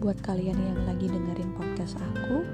[0.00, 2.48] Buat kalian yang lagi dengerin podcast aku,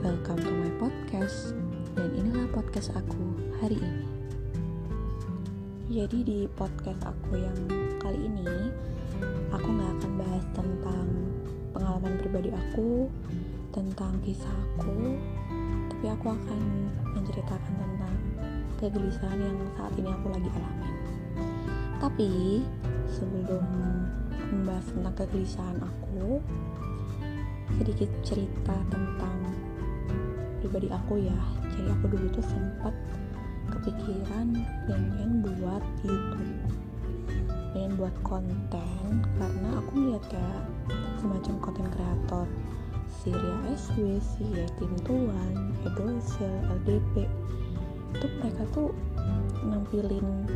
[0.00, 1.52] welcome to my podcast.
[1.92, 4.08] Dan inilah podcast aku hari ini.
[5.92, 7.58] Jadi di podcast aku yang
[8.00, 8.48] kali ini,
[9.52, 11.06] aku nggak akan bahas tentang
[11.76, 13.12] pengalaman pribadi aku,
[13.76, 15.20] tentang kisah aku,
[15.92, 16.60] tapi aku akan
[17.12, 18.14] menceritakan tentang
[18.80, 20.90] kegelisahan yang saat ini aku lagi alami.
[22.00, 22.64] Tapi
[23.04, 23.64] sebelum
[24.52, 26.40] membahas tentang kegelisahan aku,
[27.78, 29.36] sedikit cerita tentang
[30.60, 31.40] pribadi aku ya.
[31.74, 32.94] Jadi aku dulu tuh sempat
[33.70, 34.54] kepikiran
[34.90, 36.70] pengen buat YouTube,
[37.70, 40.64] pengen buat konten karena aku melihat kayak
[41.22, 42.46] semacam konten kreator
[43.06, 46.50] Syria SW, si Yatim Tuan, Edosil,
[46.82, 47.26] LDP
[48.14, 48.90] itu mereka tuh
[49.66, 50.46] nampilin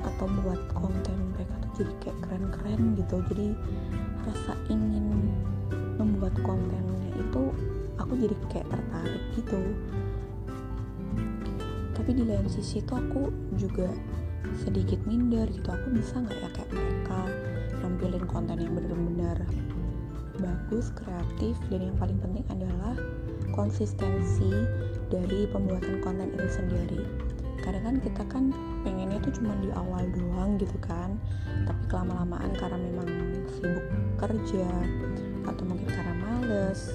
[0.00, 1.49] atau buat konten mereka
[1.80, 3.16] jadi kayak keren-keren gitu.
[3.32, 3.48] Jadi
[4.28, 5.32] rasa ingin
[5.96, 7.42] membuat kontennya itu
[7.96, 9.60] aku jadi kayak tertarik gitu.
[11.96, 13.88] Tapi di lain sisi tuh aku juga
[14.60, 15.68] sedikit minder gitu.
[15.72, 17.20] Aku bisa nggak ya kayak mereka
[17.80, 19.38] nampilin konten yang benar-benar
[20.40, 22.96] bagus, kreatif, dan yang paling penting adalah
[23.52, 24.64] konsistensi
[25.12, 27.19] dari pembuatan konten itu sendiri
[27.80, 28.44] kan kita kan
[28.84, 31.16] pengennya tuh cuma di awal doang gitu kan.
[31.64, 33.08] Tapi kelama-lamaan karena memang
[33.56, 33.86] sibuk
[34.20, 34.68] kerja
[35.48, 36.92] atau mungkin karena males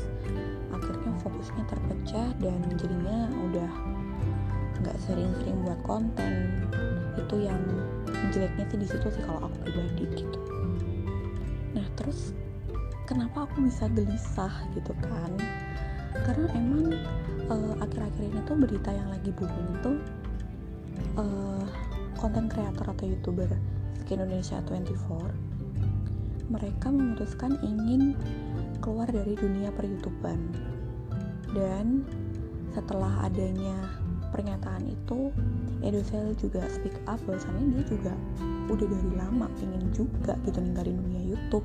[0.69, 3.71] akhirnya fokusnya terpecah dan jadinya udah
[4.83, 6.65] nggak sering-sering buat konten.
[7.17, 7.61] Itu yang
[8.29, 10.39] jeleknya sih di situ sih kalau aku pribadi gitu.
[11.73, 12.35] Nah terus
[13.09, 15.31] kenapa aku bisa gelisah gitu kan?
[16.25, 16.95] Karena emang
[17.51, 19.97] uh, akhir-akhir ini tuh berita yang lagi booming tuh
[22.19, 23.49] konten uh, kreator atau youtuber
[24.03, 28.13] Skin Indonesia 24 mereka memutuskan ingin
[28.83, 30.37] keluar dari dunia peryoutuban
[31.55, 32.05] dan
[32.75, 33.95] setelah adanya
[34.35, 35.31] pernyataan itu
[35.79, 38.13] Edosel juga speak up bahwasannya dia juga
[38.67, 41.63] udah dari lama pengen juga gitu ninggalin dunia YouTube.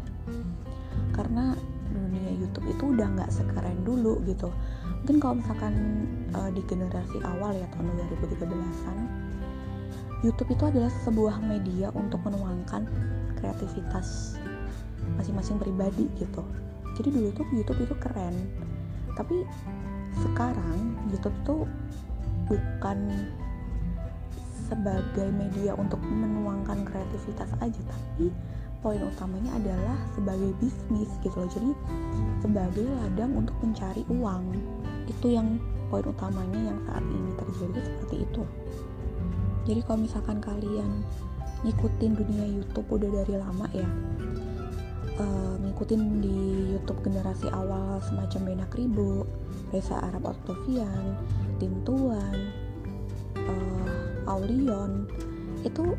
[1.10, 1.56] Karena
[1.90, 4.54] dunia YouTube itu udah nggak sekeren dulu gitu.
[5.02, 5.74] Mungkin kalau misalkan
[6.36, 8.98] uh, di generasi awal ya tahun 2013an
[10.20, 12.84] YouTube itu adalah sebuah media untuk menuangkan
[13.40, 14.36] kreativitas
[15.16, 16.44] masing-masing pribadi gitu.
[16.92, 18.36] Jadi dulu tuh YouTube itu keren.
[19.16, 19.48] Tapi
[20.20, 21.64] sekarang YouTube tuh
[22.44, 22.98] bukan
[24.68, 28.30] sebagai media untuk menuangkan kreativitas aja tapi
[28.84, 31.48] poin utamanya adalah sebagai bisnis gitu loh.
[31.48, 31.72] Jadi
[32.44, 34.52] sebagai ladang untuk mencari uang.
[35.08, 35.56] Itu yang
[35.88, 38.44] poin utamanya yang saat ini terjadi seperti itu
[39.70, 41.06] jadi kalau misalkan kalian
[41.62, 43.86] ngikutin dunia YouTube udah dari lama ya
[45.22, 46.38] uh, ngikutin di
[46.74, 49.30] YouTube generasi awal semacam Bena Kribo,
[49.70, 51.14] Reza Arab Octavian,
[51.62, 52.50] Tim Tuan,
[53.38, 55.06] uh, Aulion
[55.62, 55.94] itu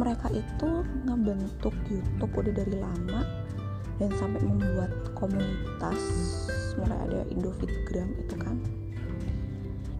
[0.00, 0.70] mereka itu
[1.04, 3.20] ngebentuk YouTube udah dari lama
[4.00, 6.00] dan sampai membuat komunitas
[6.80, 8.56] mulai ada Indofitgram itu kan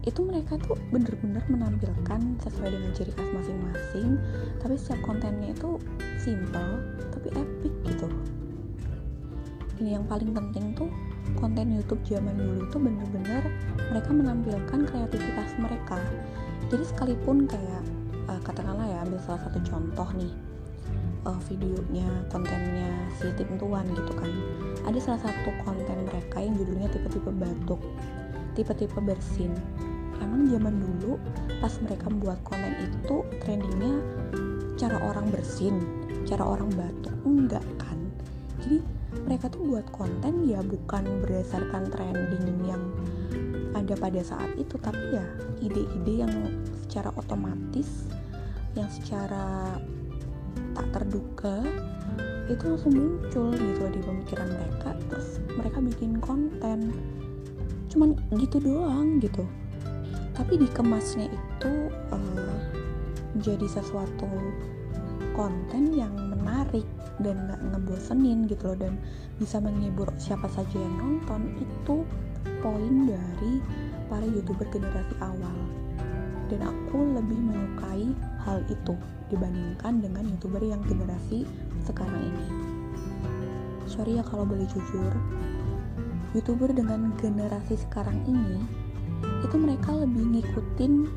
[0.01, 4.17] itu mereka tuh bener-bener menampilkan sesuai dengan ciri khas masing-masing
[4.57, 5.77] tapi setiap kontennya itu
[6.17, 6.81] simple
[7.13, 8.09] tapi epic gitu.
[9.81, 10.89] Ini yang paling penting tuh
[11.37, 13.43] konten YouTube zaman dulu itu bener-bener
[13.93, 15.97] mereka menampilkan kreativitas mereka.
[16.73, 17.83] Jadi sekalipun kayak
[18.25, 20.33] uh, katakanlah ya ambil salah satu contoh nih
[21.29, 22.89] uh, videonya kontennya
[23.21, 24.31] si tim gitu kan.
[24.81, 27.81] Ada salah satu konten mereka yang judulnya tipe-tipe batuk
[28.55, 29.51] tipe-tipe bersin
[30.21, 31.17] emang zaman dulu
[31.59, 33.93] pas mereka membuat konten itu trendingnya
[34.77, 35.77] cara orang bersin
[36.25, 37.97] cara orang batuk enggak kan?
[38.61, 38.79] Jadi
[39.25, 42.83] mereka tuh buat konten ya bukan berdasarkan trending yang
[43.75, 45.25] ada pada saat itu tapi ya
[45.59, 46.33] ide-ide yang
[46.85, 48.07] secara otomatis
[48.77, 49.75] yang secara
[50.71, 51.63] tak terduga
[52.47, 56.91] itu langsung muncul gitu di pemikiran mereka terus mereka bikin konten.
[57.91, 59.43] Cuman gitu doang gitu
[60.41, 61.73] tapi dikemasnya itu
[62.09, 62.57] uh,
[63.37, 64.25] menjadi sesuatu
[65.37, 66.89] konten yang menarik
[67.21, 68.77] dan nggak ngebosenin gitu loh.
[68.81, 68.97] Dan
[69.37, 72.01] bisa menghibur siapa saja yang nonton itu
[72.65, 73.61] poin dari
[74.09, 75.53] para youtuber generasi awal.
[76.49, 78.09] Dan aku lebih menyukai
[78.41, 78.97] hal itu
[79.29, 81.45] dibandingkan dengan youtuber yang generasi
[81.85, 82.45] sekarang ini.
[83.85, 85.13] Sorry ya kalau boleh jujur
[86.33, 88.80] youtuber dengan generasi sekarang ini
[89.41, 91.09] itu mereka lebih ngikutin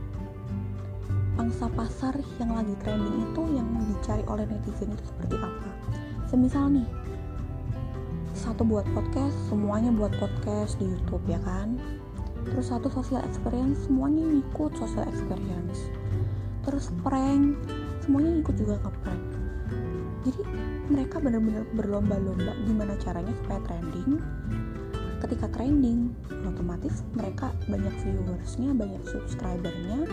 [1.34, 5.70] pangsa pasar yang lagi trending itu yang dicari oleh netizen itu seperti apa.
[6.28, 6.88] Semisal nih
[8.34, 11.78] satu buat podcast semuanya buat podcast di YouTube ya kan?
[12.44, 15.88] Terus satu social experience semuanya ngikut social experience.
[16.64, 17.56] Terus prank
[18.04, 19.44] semuanya ikut juga ke prank
[20.24, 20.40] jadi
[20.88, 24.18] mereka benar-benar berlomba-lomba gimana caranya supaya trending
[25.24, 26.12] ketika trending
[26.44, 30.04] otomatis mereka banyak viewersnya banyak subscribernya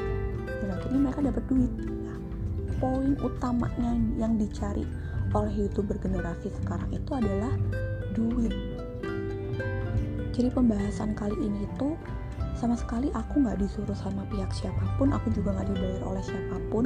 [0.47, 1.71] dan akhirnya mereka dapat duit.
[2.07, 2.17] Nah,
[2.79, 4.87] poin utamanya yang dicari
[5.35, 7.51] oleh youtuber generasi sekarang itu adalah
[8.15, 8.55] duit.
[10.31, 11.99] Jadi pembahasan kali ini itu
[12.55, 16.55] sama sekali aku nggak disuruh sama pihak siapa pun aku juga nggak dibayar oleh siapa
[16.69, 16.85] pun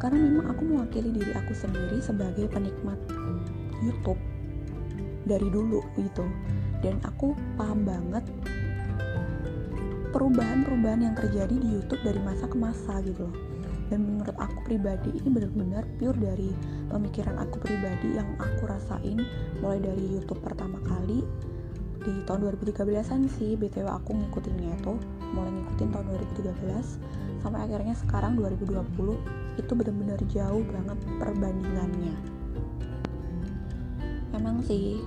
[0.00, 2.98] karena memang aku mewakili diri aku sendiri sebagai penikmat
[3.84, 4.18] YouTube
[5.28, 6.24] dari dulu gitu
[6.82, 8.26] dan aku paham banget
[10.12, 13.36] perubahan-perubahan yang terjadi di YouTube dari masa ke masa gitu loh.
[13.88, 16.52] Dan menurut aku pribadi ini benar-benar pure dari
[16.88, 19.20] pemikiran aku pribadi yang aku rasain
[19.60, 21.24] mulai dari YouTube pertama kali
[22.04, 23.56] di tahun 2013an sih.
[23.56, 24.96] BTW aku ngikutinnya itu
[25.32, 32.16] mulai ngikutin tahun 2013 sampai akhirnya sekarang 2020 itu benar-benar jauh banget perbandingannya.
[34.32, 35.04] Emang sih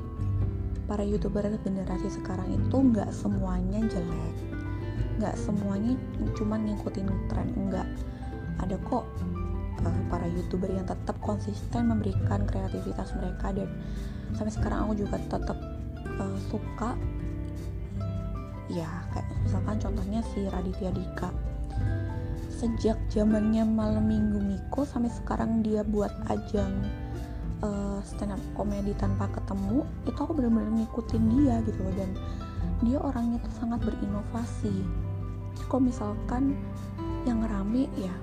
[0.85, 4.35] para youtuber generasi sekarang itu nggak semuanya jelek.
[5.17, 5.97] Nggak semuanya
[6.37, 7.87] cuma ngikutin tren enggak
[8.61, 9.03] ada kok
[9.83, 13.69] uh, para youtuber yang tetap konsisten memberikan kreativitas mereka dan
[14.37, 15.57] sampai sekarang aku juga tetap
[16.21, 16.93] uh, suka.
[18.69, 21.29] Ya kayak misalkan contohnya si Raditya Dika.
[22.55, 26.71] Sejak zamannya malam minggu Miko sampai sekarang dia buat ajang
[27.65, 31.95] uh, stand up komedi tanpa ketemu itu aku benar-benar ngikutin dia gitu loh.
[31.97, 32.11] Dan
[32.85, 34.75] dia orangnya tuh sangat berinovasi.
[35.65, 36.53] Kalau misalkan
[37.25, 38.13] yang rame ya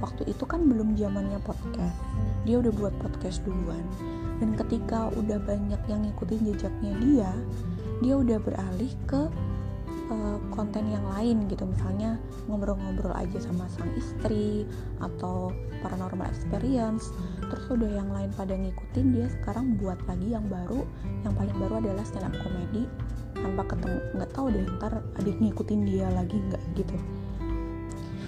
[0.00, 2.00] waktu itu kan belum zamannya podcast.
[2.48, 3.84] Dia udah buat podcast duluan.
[4.40, 7.30] Dan ketika udah banyak yang ngikutin jejaknya dia
[8.00, 9.28] dia udah beralih ke
[10.10, 11.64] uh, konten yang lain gitu.
[11.64, 12.18] Misalnya
[12.50, 14.66] ngobrol-ngobrol aja sama sang istri
[15.00, 17.14] atau paranormal experience.
[17.48, 20.84] Terus udah yang lain pada ngikutin dia sekarang buat lagi yang baru.
[21.22, 22.84] Yang paling baru adalah stand up comedy
[23.40, 26.96] tanpa ketemu nggak tahu deh ntar adik ngikutin dia lagi nggak gitu.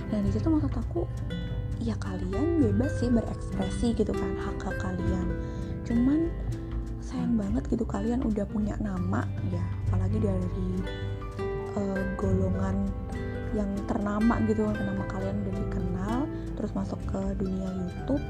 [0.08, 1.04] Nah di situ maksud aku
[1.82, 5.28] ya kalian bebas sih berekspresi gitu kan hak hak kalian.
[5.84, 6.30] Cuman
[7.02, 10.80] sayang banget gitu kalian udah punya nama ya apalagi dari
[11.76, 12.88] uh, golongan
[13.52, 16.18] yang ternama gitu nama kalian udah dikenal
[16.56, 18.24] terus masuk ke dunia YouTube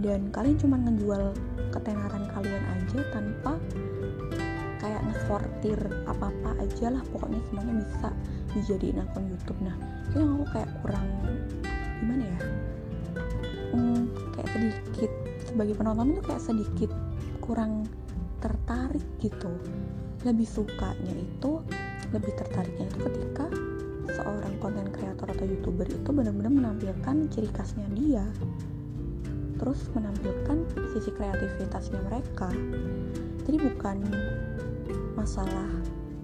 [0.00, 1.34] dan kalian cuma ngejual
[1.70, 3.58] ketenaran kalian aja tanpa
[4.80, 8.08] kayak ngesortir apa-apa aja lah pokoknya semuanya bisa
[8.56, 9.60] dijadiin akun YouTube.
[9.60, 9.76] Nah
[10.08, 11.06] itu yang aku kayak kurang
[12.00, 12.40] gimana ya
[13.76, 14.02] hmm,
[14.34, 15.12] kayak sedikit
[15.44, 16.90] sebagai penonton itu kayak sedikit
[17.44, 17.84] kurang
[18.40, 19.52] tertarik gitu.
[20.24, 21.59] Lebih sukanya itu
[22.10, 23.46] lebih tertariknya itu ketika
[24.10, 28.26] seorang konten kreator atau youtuber itu benar-benar menampilkan ciri khasnya dia
[29.60, 30.64] terus menampilkan
[30.96, 32.48] sisi kreativitasnya mereka.
[33.44, 33.96] Jadi bukan
[35.12, 35.68] masalah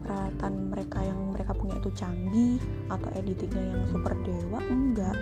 [0.01, 2.57] peralatan mereka yang mereka punya itu canggih
[2.89, 5.13] atau editingnya yang super dewa enggak.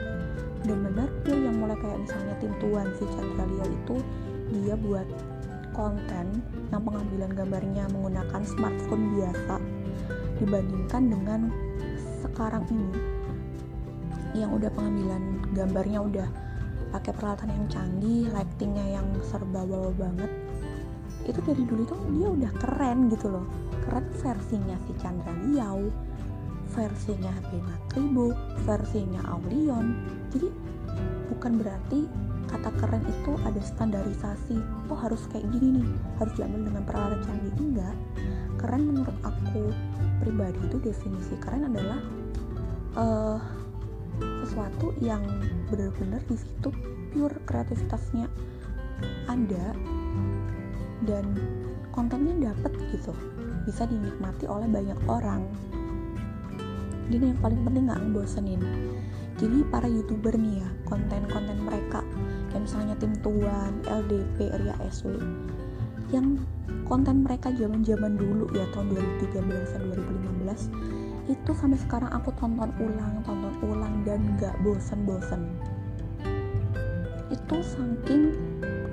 [0.63, 3.97] Benar-benar pure yang mulai kayak misalnya tim tuan si Chandra Lia itu
[4.55, 5.09] dia buat
[5.75, 6.39] konten
[6.71, 9.59] yang pengambilan gambarnya menggunakan smartphone biasa
[10.45, 11.41] dibandingkan dengan
[12.21, 12.93] sekarang ini
[14.37, 16.29] yang udah pengambilan gambarnya udah
[16.93, 20.31] pakai peralatan yang canggih, lightingnya yang serba wow banget.
[21.25, 23.47] Itu dari dulu tuh dia udah keren gitu loh.
[23.89, 25.89] Keren versinya si Chandra Liao,
[26.77, 28.37] versinya Bena Kribo,
[28.69, 29.97] versinya Aulion.
[30.31, 30.49] Jadi
[31.33, 32.07] bukan berarti
[32.51, 34.57] kata keren itu ada standarisasi
[34.93, 35.89] oh harus kayak gini nih
[36.23, 37.97] harus diambil dengan peralatan canggih enggak
[38.61, 39.75] keren menurut aku
[40.25, 42.01] pribadi itu definisi keren adalah
[42.97, 43.39] uh,
[44.43, 45.21] sesuatu yang
[45.69, 46.73] benar-benar di situ
[47.13, 48.27] pure kreativitasnya
[49.29, 49.77] ada
[51.05, 51.25] dan
[51.93, 53.13] kontennya dapet gitu
[53.69, 55.45] bisa dinikmati oleh banyak orang.
[57.13, 58.63] Dan yang paling penting nggak ngebosenin.
[59.37, 62.01] Jadi para youtuber nih ya konten-konten mereka
[62.49, 65.19] kayak misalnya tim Tuan, LDP, Ria SW
[66.15, 66.39] yang
[66.87, 69.43] konten mereka zaman-zaman dulu ya tahun 2013
[69.75, 69.83] dan
[70.47, 75.49] 2015 itu sampai sekarang aku tonton ulang, tonton ulang dan gak bosen-bosen.
[77.33, 78.37] Itu saking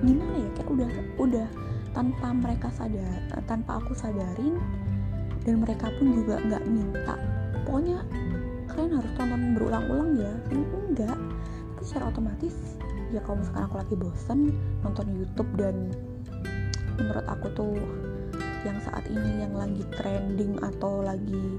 [0.01, 1.47] gimana ya kayak udah udah
[1.91, 4.57] tanpa mereka sadar tanpa aku sadarin
[5.45, 7.15] dan mereka pun juga nggak minta.
[7.67, 8.01] Pokoknya
[8.71, 11.19] kalian harus tonton berulang-ulang ya ini enggak.
[11.75, 12.55] Tapi secara otomatis
[13.11, 14.39] ya kalau misalkan aku lagi bosen
[14.81, 15.91] nonton YouTube dan
[17.01, 17.75] menurut aku tuh
[18.61, 21.57] yang saat ini yang lagi trending atau lagi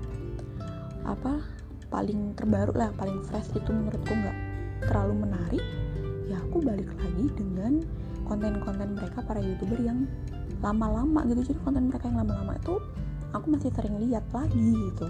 [1.03, 1.43] apa
[1.91, 4.39] paling terbaru lah paling fresh itu menurutku nggak
[4.87, 5.65] terlalu menarik
[6.31, 7.83] ya aku balik lagi dengan
[8.25, 10.07] konten-konten mereka para youtuber yang
[10.63, 11.53] lama-lama gitu.
[11.53, 12.75] Jadi konten mereka yang lama-lama itu
[13.35, 15.07] aku masih sering lihat lagi gitu.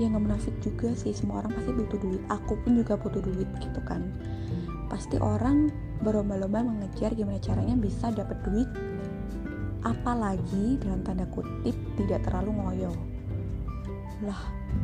[0.00, 2.22] Ya nggak munafik juga sih semua orang pasti butuh duit.
[2.32, 4.02] Aku pun juga butuh duit gitu kan.
[4.88, 5.68] Pasti orang
[6.02, 8.68] berlomba-lomba mengejar gimana caranya bisa dapat duit
[9.86, 12.92] apalagi dalam tanda kutip tidak terlalu ngoyo.
[14.26, 14.40] Lah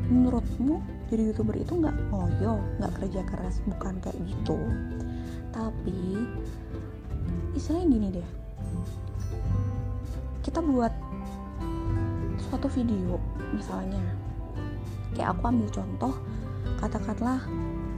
[0.08, 0.80] menurutmu
[1.10, 4.58] jadi youtuber itu nggak ngoyo nggak kerja keras bukan kayak gitu.
[5.50, 5.98] Tapi
[7.58, 8.28] istilahnya gini deh.
[10.42, 10.92] Kita buat
[12.48, 13.18] suatu video
[13.54, 14.02] misalnya.
[15.14, 16.14] Kayak aku ambil contoh
[16.82, 17.38] katakanlah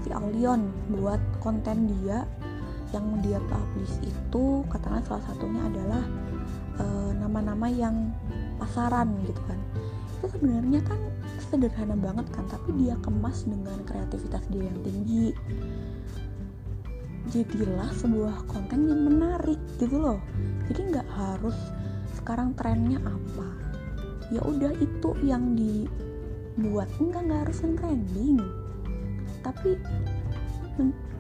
[0.05, 2.29] si Aulion buat konten dia
[2.97, 6.05] yang dia publish itu katakanlah salah satunya adalah
[6.81, 7.97] eh, nama-nama uh, yang
[8.57, 9.61] pasaran gitu kan.
[10.17, 11.01] Itu sebenarnya kan
[11.37, 15.37] sederhana banget kan tapi dia kemas dengan kreativitas dia yang tinggi.
[17.29, 20.21] Jadilah sebuah konten yang menarik gitu loh.
[20.73, 21.59] Jadi nggak harus
[22.17, 23.49] sekarang trennya apa.
[24.33, 26.89] Ya udah itu yang dibuat.
[26.97, 28.39] Enggak nggak harus yang trending.
[29.45, 29.71] Tapi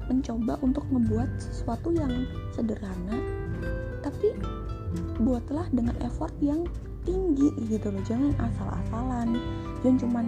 [0.06, 3.18] mencoba untuk membuat sesuatu yang sederhana
[4.06, 4.38] tapi
[5.18, 6.62] buatlah dengan effort yang
[7.02, 8.02] tinggi gitu loh.
[8.06, 9.38] Jangan asal-asalan.
[9.82, 10.25] Jangan cuman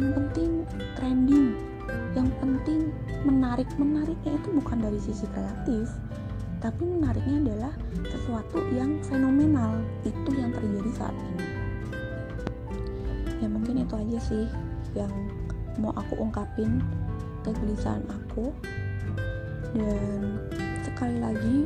[0.00, 0.50] yang penting
[0.96, 1.56] trending.
[2.14, 2.80] Yang penting
[3.26, 5.90] menarik menariknya itu bukan dari sisi kreatif
[6.60, 7.72] tapi menariknya adalah
[8.04, 9.80] sesuatu yang fenomenal.
[10.04, 11.46] Itu yang terjadi saat ini.
[13.40, 14.44] Ya mungkin itu aja sih
[14.92, 15.12] yang
[15.80, 16.84] mau aku ungkapin
[17.40, 18.52] kegelisahan aku
[19.76, 20.40] dan
[20.82, 21.56] sekali lagi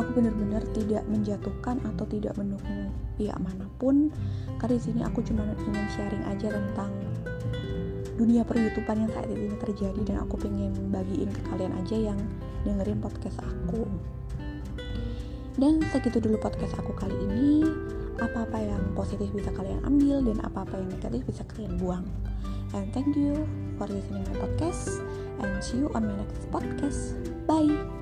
[0.00, 2.88] aku benar-benar tidak menjatuhkan atau tidak mendukung
[3.20, 4.08] pihak mana pun
[4.56, 6.90] karena di sini aku cuma ingin sharing aja tentang
[8.20, 12.20] dunia per yang saat ini terjadi dan aku pengen bagiin ke kalian aja yang
[12.68, 13.88] dengerin podcast aku.
[15.56, 17.64] Dan segitu dulu podcast aku kali ini.
[18.20, 22.04] Apa-apa yang positif bisa kalian ambil dan apa-apa yang negatif bisa kalian buang.
[22.76, 23.48] And thank you
[23.80, 25.00] for listening my podcast
[25.42, 27.16] and see you on my next podcast.
[27.46, 27.99] Bye